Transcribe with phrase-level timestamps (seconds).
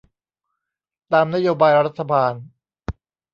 [1.11, 2.33] ตามนโยบายรัฐบาล